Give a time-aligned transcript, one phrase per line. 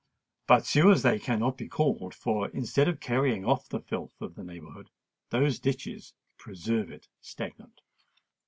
[0.47, 4.89] But sewers they cannot be called—for instead of carrying off the filth of the neighbourhood,
[5.29, 7.81] those ditches preserve it stagnant.